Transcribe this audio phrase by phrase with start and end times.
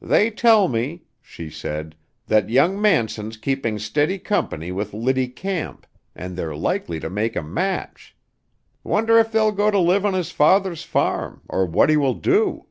[0.00, 1.94] "They tell me," she said,
[2.26, 7.42] "that young Manson's keeping stiddy company with Liddy Camp, and they're likely to make a
[7.42, 8.16] match.
[8.82, 12.64] Wonder if they'll go to live on his father's farm, or what he will do?"